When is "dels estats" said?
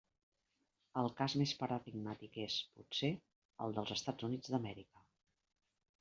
3.75-4.27